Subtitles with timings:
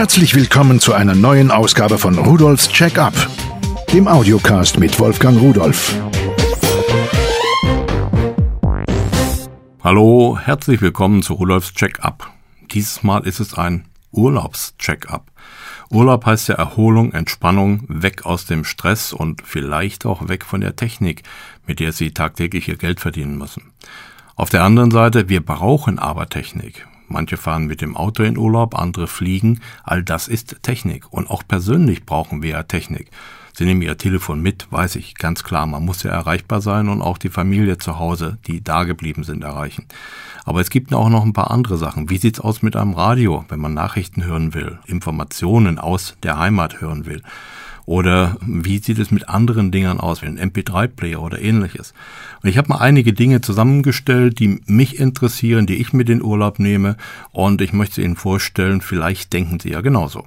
[0.00, 3.12] Herzlich willkommen zu einer neuen Ausgabe von Rudolfs Check-up,
[3.92, 5.94] dem Audiocast mit Wolfgang Rudolf.
[9.84, 12.32] Hallo, herzlich willkommen zu Rudolfs Check-up.
[12.70, 15.30] Dieses Mal ist es ein Urlaubs-Check-up.
[15.90, 20.76] Urlaub heißt ja Erholung, Entspannung, weg aus dem Stress und vielleicht auch weg von der
[20.76, 21.24] Technik,
[21.66, 23.64] mit der Sie tagtäglich Ihr Geld verdienen müssen.
[24.34, 26.86] Auf der anderen Seite, wir brauchen aber Technik.
[27.10, 29.60] Manche fahren mit dem Auto in Urlaub, andere fliegen.
[29.82, 31.12] All das ist Technik.
[31.12, 33.10] Und auch persönlich brauchen wir ja Technik.
[33.52, 35.66] Sie nehmen Ihr Telefon mit, weiß ich, ganz klar.
[35.66, 39.42] Man muss ja erreichbar sein und auch die Familie zu Hause, die da geblieben sind,
[39.42, 39.86] erreichen.
[40.44, 42.08] Aber es gibt auch noch ein paar andere Sachen.
[42.08, 46.80] Wie sieht's aus mit einem Radio, wenn man Nachrichten hören will, Informationen aus der Heimat
[46.80, 47.22] hören will?
[47.90, 51.92] Oder wie sieht es mit anderen Dingern aus, wie ein MP3-Player oder ähnliches?
[52.40, 56.60] Und ich habe mal einige Dinge zusammengestellt, die mich interessieren, die ich mit in Urlaub
[56.60, 56.96] nehme
[57.32, 60.24] und ich möchte Ihnen vorstellen, vielleicht denken Sie ja genauso.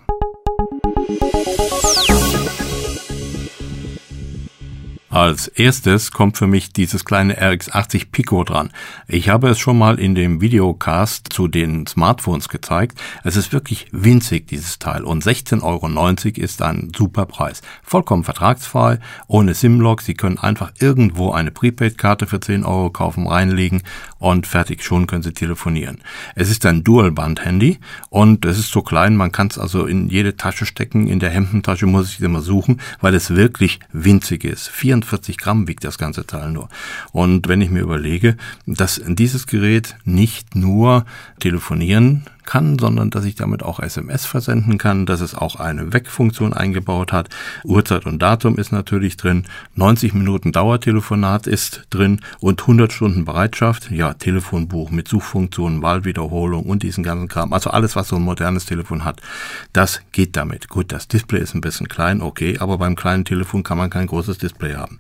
[5.13, 8.71] Als erstes kommt für mich dieses kleine RX80 Pico dran.
[9.07, 12.99] Ich habe es schon mal in dem Videocast zu den Smartphones gezeigt.
[13.23, 15.03] Es ist wirklich winzig, dieses Teil.
[15.03, 17.61] Und 16,90 Euro ist ein super Preis.
[17.83, 18.97] Vollkommen vertragsfrei,
[19.27, 20.01] ohne SIM-Log.
[20.01, 23.83] Sie können einfach irgendwo eine Prepaid-Karte für 10 Euro kaufen, reinlegen
[24.17, 24.83] und fertig.
[24.83, 25.99] Schon können Sie telefonieren.
[26.33, 27.77] Es ist ein Dual-Band-Handy
[28.09, 31.07] und es ist so klein, man kann es also in jede Tasche stecken.
[31.07, 34.69] In der Hemdentasche muss ich es immer suchen, weil es wirklich winzig ist.
[35.03, 36.69] 44 Gramm wiegt das ganze Teil nur.
[37.11, 41.05] Und wenn ich mir überlege, dass dieses Gerät nicht nur
[41.39, 46.53] telefonieren kann, sondern dass ich damit auch SMS versenden kann, dass es auch eine Wegfunktion
[46.53, 47.29] eingebaut hat.
[47.63, 53.91] Uhrzeit und Datum ist natürlich drin, 90 Minuten Dauertelefonat ist drin und 100 Stunden Bereitschaft,
[53.91, 57.53] ja, Telefonbuch mit Suchfunktionen, Wahlwiederholung und diesen ganzen Kram.
[57.53, 59.21] Also alles, was so ein modernes Telefon hat,
[59.71, 60.67] das geht damit.
[60.67, 64.07] Gut, das Display ist ein bisschen klein, okay, aber beim kleinen Telefon kann man kein
[64.07, 64.92] großes Display haben.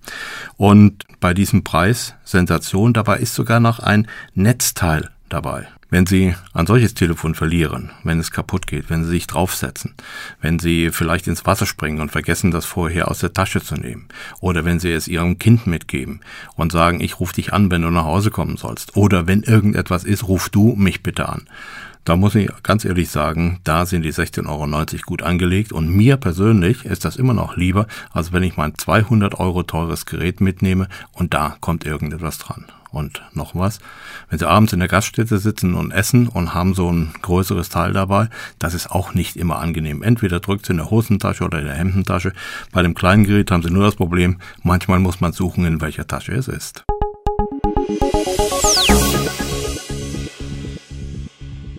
[0.57, 5.67] Und bei diesem Preis, Sensation, dabei ist sogar noch ein Netzteil dabei.
[5.89, 9.93] Wenn Sie ein solches Telefon verlieren, wenn es kaputt geht, wenn Sie sich draufsetzen,
[10.41, 14.07] wenn Sie vielleicht ins Wasser springen und vergessen, das vorher aus der Tasche zu nehmen,
[14.39, 16.21] oder wenn Sie es Ihrem Kind mitgeben
[16.55, 20.03] und sagen, ich rufe dich an, wenn du nach Hause kommen sollst, oder wenn irgendetwas
[20.03, 21.47] ist, ruf du mich bitte an.
[22.05, 26.17] Da muss ich ganz ehrlich sagen, da sind die 16,90 Euro gut angelegt und mir
[26.17, 30.89] persönlich ist das immer noch lieber, als wenn ich mein 200 Euro teures Gerät mitnehme
[31.13, 32.65] und da kommt irgendetwas dran.
[32.91, 33.79] Und noch was,
[34.29, 37.93] wenn Sie abends in der Gaststätte sitzen und essen und haben so ein größeres Teil
[37.93, 40.03] dabei, das ist auch nicht immer angenehm.
[40.03, 42.33] Entweder drückt Sie in der Hosentasche oder in der Hemdentasche.
[42.71, 46.05] Bei dem kleinen Gerät haben Sie nur das Problem, manchmal muss man suchen, in welcher
[46.05, 46.83] Tasche es ist.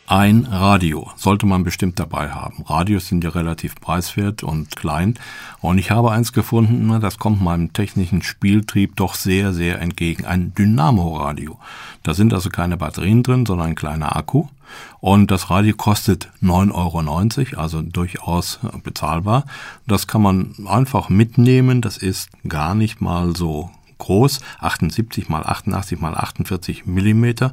[0.07, 2.63] Ein Radio sollte man bestimmt dabei haben.
[2.67, 5.15] Radios sind ja relativ preiswert und klein.
[5.63, 10.27] Und ich habe eins gefunden, das kommt meinem technischen Spieltrieb doch sehr, sehr entgegen.
[10.27, 11.59] Ein Dynamo-Radio.
[12.03, 14.49] Da sind also keine Batterien drin, sondern ein kleiner Akku.
[15.01, 16.73] Und das Radio kostet 9,90
[17.55, 19.47] Euro, also durchaus bezahlbar.
[19.87, 21.81] Das kann man einfach mitnehmen.
[21.81, 27.53] Das ist gar nicht mal so groß, 78 mal 88 mal 48 Millimeter.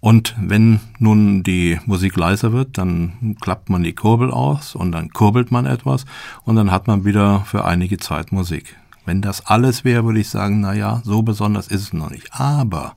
[0.00, 5.10] Und wenn nun die Musik leiser wird, dann klappt man die Kurbel aus und dann
[5.10, 6.04] kurbelt man etwas
[6.44, 8.76] und dann hat man wieder für einige Zeit Musik.
[9.06, 12.32] Wenn das alles wäre, würde ich sagen, na ja, so besonders ist es noch nicht.
[12.32, 12.94] Aber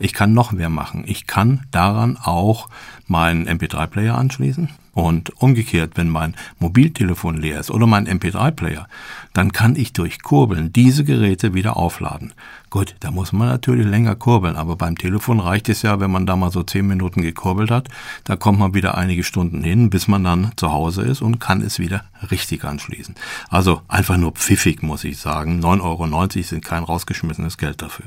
[0.00, 1.04] ich kann noch mehr machen.
[1.06, 2.68] Ich kann daran auch
[3.06, 4.70] meinen MP3-Player anschließen.
[4.92, 8.88] Und umgekehrt, wenn mein Mobiltelefon leer ist oder mein MP3-Player,
[9.32, 12.32] dann kann ich durch Kurbeln diese Geräte wieder aufladen.
[12.70, 16.26] Gut, da muss man natürlich länger kurbeln, aber beim Telefon reicht es ja, wenn man
[16.26, 17.88] da mal so zehn Minuten gekurbelt hat,
[18.24, 21.60] da kommt man wieder einige Stunden hin, bis man dann zu Hause ist und kann
[21.60, 23.14] es wieder richtig anschließen.
[23.48, 25.60] Also einfach nur pfiffig, muss ich sagen.
[25.60, 28.06] 9,90 Euro sind kein rausgeschmissenes Geld dafür.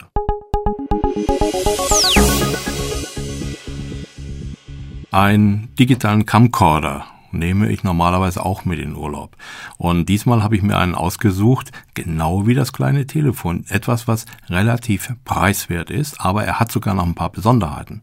[5.14, 9.36] Einen digitalen Camcorder nehme ich normalerweise auch mit in Urlaub.
[9.78, 13.66] Und diesmal habe ich mir einen ausgesucht, genau wie das kleine Telefon.
[13.70, 18.02] Etwas, was relativ preiswert ist, aber er hat sogar noch ein paar Besonderheiten.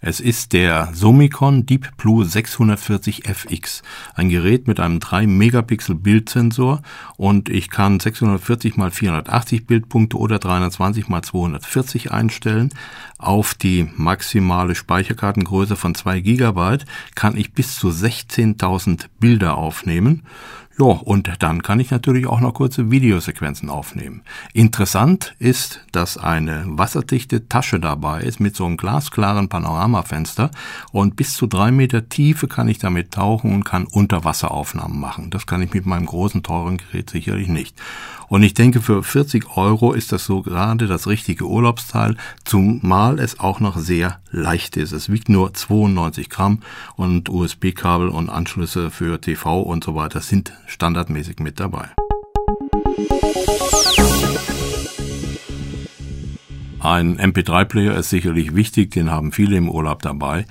[0.00, 3.82] Es ist der Summicon Deep Blue 640 FX.
[4.14, 6.82] Ein Gerät mit einem 3 Megapixel Bildsensor
[7.16, 12.70] und ich kann 640 x 480 Bildpunkte oder 320 x 240 einstellen.
[13.22, 16.78] Auf die maximale Speicherkartengröße von 2 GB
[17.14, 20.24] kann ich bis zu 16.000 Bilder aufnehmen.
[20.76, 24.22] Ja, und dann kann ich natürlich auch noch kurze Videosequenzen aufnehmen.
[24.54, 30.50] Interessant ist, dass eine wasserdichte Tasche dabei ist mit so einem glasklaren Panoramafenster
[30.90, 35.30] und bis zu drei Meter Tiefe kann ich damit tauchen und kann Unterwasseraufnahmen machen.
[35.30, 37.80] Das kann ich mit meinem großen, teuren Gerät sicherlich nicht.
[38.32, 43.38] Und ich denke, für 40 Euro ist das so gerade das richtige Urlaubsteil, zumal es
[43.38, 44.92] auch noch sehr leicht ist.
[44.92, 46.60] Es wiegt nur 92 Gramm
[46.96, 51.90] und USB-Kabel und Anschlüsse für TV und so weiter sind standardmäßig mit dabei.
[56.80, 60.46] Ein MP3-Player ist sicherlich wichtig, den haben viele im Urlaub dabei.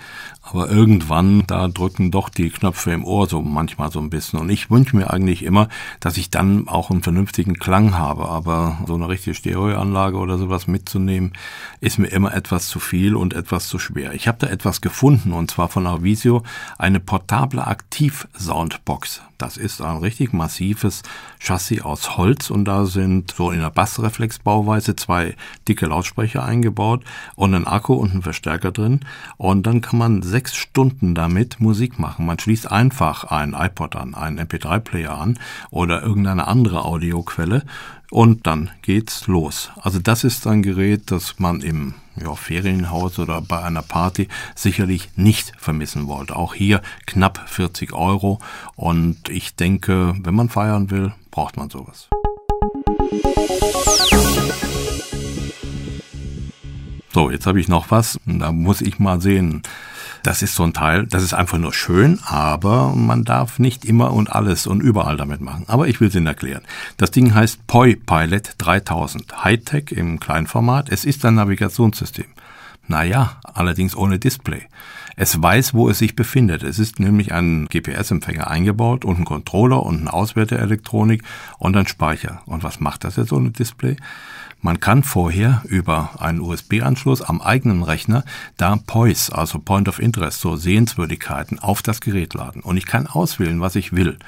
[0.53, 4.37] Aber irgendwann, da drücken doch die Knöpfe im Ohr so manchmal so ein bisschen.
[4.39, 5.69] Und ich wünsche mir eigentlich immer,
[6.01, 8.27] dass ich dann auch einen vernünftigen Klang habe.
[8.27, 11.33] Aber so eine richtige Stereoanlage oder sowas mitzunehmen,
[11.79, 14.13] ist mir immer etwas zu viel und etwas zu schwer.
[14.13, 16.43] Ich habe da etwas gefunden und zwar von Avisio
[16.77, 19.21] eine portable Aktiv-Soundbox.
[19.41, 21.01] Das ist ein richtig massives
[21.39, 25.35] Chassis aus Holz und da sind so in der Bassreflexbauweise zwei
[25.67, 27.03] dicke Lautsprecher eingebaut
[27.35, 28.99] und ein Akku und ein Verstärker drin.
[29.37, 32.25] Und dann kann man Stunden damit Musik machen.
[32.25, 35.39] Man schließt einfach ein iPod an, einen MP3-Player an
[35.69, 37.63] oder irgendeine andere Audioquelle
[38.09, 39.71] und dann geht's los.
[39.81, 45.09] Also das ist ein Gerät, das man im ja, Ferienhaus oder bei einer Party sicherlich
[45.15, 46.35] nicht vermissen wollte.
[46.35, 48.39] Auch hier knapp 40 Euro
[48.75, 52.09] und ich denke, wenn man feiern will, braucht man sowas.
[57.13, 58.19] So, jetzt habe ich noch was.
[58.25, 59.63] Da muss ich mal sehen.
[60.23, 64.13] Das ist so ein Teil, das ist einfach nur schön, aber man darf nicht immer
[64.13, 65.65] und alles und überall damit machen.
[65.67, 66.61] Aber ich will es Ihnen erklären.
[66.97, 69.43] Das Ding heißt Poi Pilot 3000.
[69.43, 70.89] Hightech im Kleinformat.
[70.89, 72.25] Es ist ein Navigationssystem.
[72.87, 74.67] Naja, allerdings ohne Display.
[75.15, 76.63] Es weiß, wo es sich befindet.
[76.63, 81.23] Es ist nämlich ein GPS-Empfänger eingebaut und ein Controller und eine Auswerteelektronik
[81.57, 82.41] und ein Speicher.
[82.45, 83.97] Und was macht das jetzt ohne Display?
[84.63, 88.23] Man kann vorher über einen USB-Anschluss am eigenen Rechner
[88.57, 92.61] da POIS, also Point of Interest, so Sehenswürdigkeiten auf das Gerät laden.
[92.61, 94.19] Und ich kann auswählen, was ich will.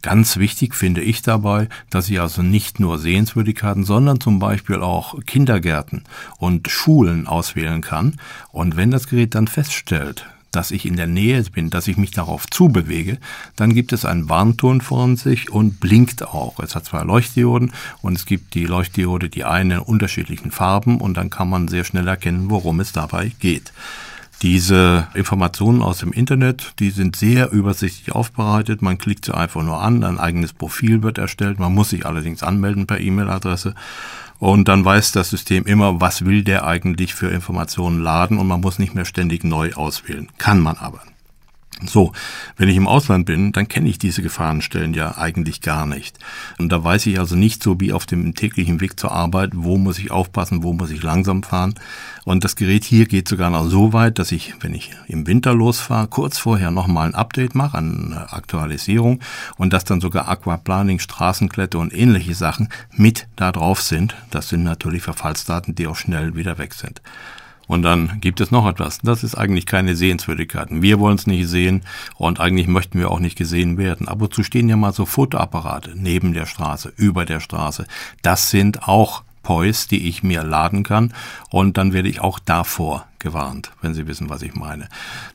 [0.00, 5.20] Ganz wichtig finde ich dabei, dass ich also nicht nur Sehenswürdigkeiten, sondern zum Beispiel auch
[5.26, 6.04] Kindergärten
[6.38, 8.16] und Schulen auswählen kann.
[8.50, 12.12] Und wenn das Gerät dann feststellt, dass ich in der Nähe bin, dass ich mich
[12.12, 13.18] darauf zubewege,
[13.56, 16.60] dann gibt es einen Warnton von sich und blinkt auch.
[16.60, 17.72] Es hat zwei Leuchtdioden
[18.02, 21.84] und es gibt die Leuchtdiode, die eine in unterschiedlichen Farben und dann kann man sehr
[21.84, 23.72] schnell erkennen, worum es dabei geht.
[24.40, 28.82] Diese Informationen aus dem Internet, die sind sehr übersichtlich aufbereitet.
[28.82, 31.60] Man klickt sie einfach nur an, ein eigenes Profil wird erstellt.
[31.60, 33.74] Man muss sich allerdings anmelden per E-Mail-Adresse.
[34.40, 38.60] Und dann weiß das System immer, was will der eigentlich für Informationen laden und man
[38.60, 40.28] muss nicht mehr ständig neu auswählen.
[40.38, 41.02] Kann man aber.
[41.86, 42.12] So,
[42.56, 46.18] wenn ich im Ausland bin, dann kenne ich diese Gefahrenstellen ja eigentlich gar nicht.
[46.58, 49.78] Und da weiß ich also nicht so wie auf dem täglichen Weg zur Arbeit, wo
[49.78, 51.74] muss ich aufpassen, wo muss ich langsam fahren.
[52.24, 55.54] Und das Gerät hier geht sogar noch so weit, dass ich, wenn ich im Winter
[55.54, 59.20] losfahre, kurz vorher nochmal ein Update mache, eine Aktualisierung
[59.56, 64.14] und dass dann sogar Aquaplaning, Straßenklette und ähnliche Sachen mit da drauf sind.
[64.30, 67.02] Das sind natürlich Verfallsdaten, die auch schnell wieder weg sind.
[67.66, 68.98] Und dann gibt es noch etwas.
[69.02, 70.68] Das ist eigentlich keine Sehenswürdigkeit.
[70.70, 71.82] Wir wollen es nicht sehen
[72.16, 74.08] und eigentlich möchten wir auch nicht gesehen werden.
[74.08, 77.86] Ab und zu stehen ja mal so Fotoapparate neben der Straße, über der Straße.
[78.22, 81.12] Das sind auch Pois, die ich mir laden kann
[81.50, 84.88] und dann werde ich auch davor gewarnt, wenn Sie wissen, was ich meine.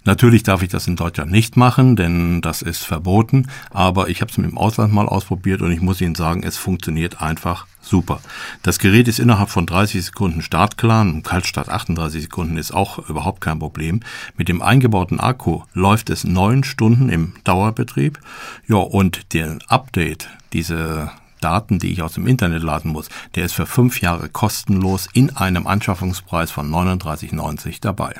[0.04, 4.32] Natürlich darf ich das in Deutschland nicht machen, denn das ist verboten, aber ich habe
[4.32, 8.20] es im Ausland mal ausprobiert und ich muss Ihnen sagen, es funktioniert einfach super.
[8.63, 13.41] Das Gerät ist innerhalb von 30 Sekunden startklar, im Kaltstart 38 Sekunden ist auch überhaupt
[13.41, 14.01] kein Problem.
[14.36, 18.20] Mit dem eingebauten Akku läuft es neun Stunden im Dauerbetrieb.
[18.67, 23.53] Ja, und der Update, diese Daten, die ich aus dem Internet laden muss, der ist
[23.53, 28.15] für fünf Jahre kostenlos in einem Anschaffungspreis von 39,90 dabei.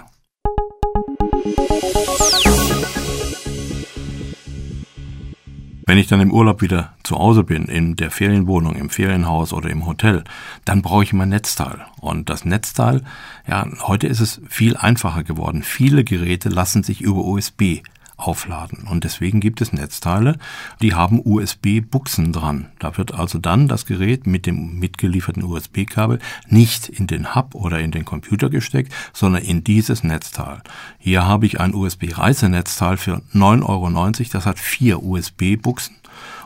[5.90, 9.70] Wenn ich dann im Urlaub wieder zu Hause bin, in der Ferienwohnung, im Ferienhaus oder
[9.70, 10.26] im Hotel,
[10.66, 11.86] dann brauche ich mein Netzteil.
[12.02, 13.04] Und das Netzteil,
[13.48, 15.64] ja, heute ist es viel einfacher geworden.
[15.64, 17.84] Viele Geräte lassen sich über USB
[18.18, 18.88] aufladen.
[18.88, 20.38] Und deswegen gibt es Netzteile,
[20.82, 22.68] die haben USB-Buchsen dran.
[22.80, 27.80] Da wird also dann das Gerät mit dem mitgelieferten USB-Kabel nicht in den Hub oder
[27.80, 30.62] in den Computer gesteckt, sondern in dieses Netzteil.
[30.98, 34.30] Hier habe ich ein USB-Reisenetzteil für 9,90 Euro.
[34.32, 35.96] Das hat vier USB-Buchsen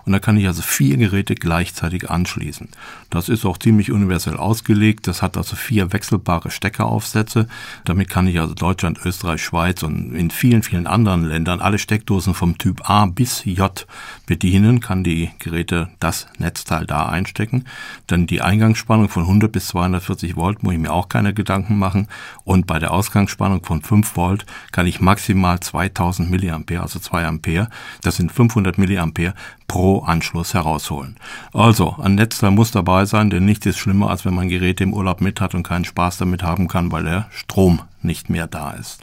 [0.06, 2.70] und da kann ich also vier Geräte gleichzeitig anschließen.
[3.10, 5.08] Das ist auch ziemlich universell ausgelegt.
[5.08, 7.48] Das hat also vier wechselbare Steckeraufsätze.
[7.86, 12.34] Damit kann ich also Deutschland, Österreich, Schweiz und in vielen, vielen anderen Ländern alle Steckdosen
[12.34, 13.86] vom Typ A bis J
[14.26, 17.66] bedienen, kann die Geräte das Netzteil da einstecken.
[18.08, 22.08] Dann die Eingangsspannung von 100 bis 240 Volt muss ich mir auch keine Gedanken machen.
[22.44, 27.70] Und bei der Ausgangsspannung von 5 Volt kann ich maximal 2000 Milliampere, also 2 Ampere,
[28.02, 29.34] das sind 500 Milliampere
[29.72, 31.16] pro Anschluss herausholen.
[31.54, 34.94] Also, ein Netzteil muss dabei sein, denn nichts ist schlimmer, als wenn man Geräte im
[34.94, 38.72] Urlaub mit hat und keinen Spaß damit haben kann, weil der Strom nicht mehr da
[38.72, 39.00] ist.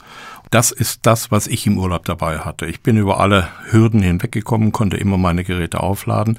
[0.50, 2.66] Das ist das, was ich im Urlaub dabei hatte.
[2.66, 6.38] Ich bin über alle Hürden hinweggekommen, konnte immer meine Geräte aufladen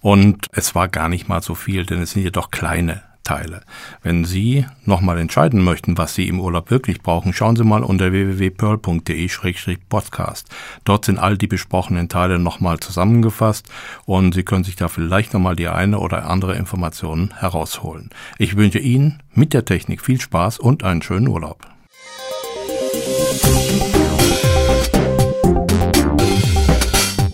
[0.00, 3.60] und es war gar nicht mal so viel, denn es sind jedoch kleine Teile.
[4.02, 8.12] Wenn Sie nochmal entscheiden möchten, was Sie im Urlaub wirklich brauchen, schauen Sie mal unter
[8.12, 10.48] www.pearl.de-podcast.
[10.84, 13.68] Dort sind all die besprochenen Teile nochmal zusammengefasst
[14.04, 18.10] und Sie können sich da vielleicht nochmal die eine oder andere Information herausholen.
[18.38, 21.66] Ich wünsche Ihnen mit der Technik viel Spaß und einen schönen Urlaub.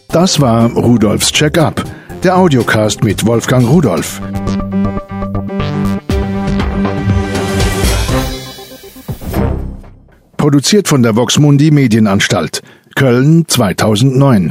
[0.09, 1.85] Das war Rudolfs Check-up,
[2.25, 4.23] der Audiocast mit Wolfgang Rudolf.
[10.53, 12.61] Produziert von der Voxmundi Medienanstalt.
[12.95, 14.51] Köln 2009.